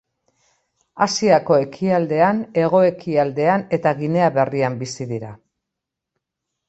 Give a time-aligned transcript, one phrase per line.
[1.05, 5.31] Asiako ekialdean, hego-ekialdean eta Ginea Berrian bizi dira.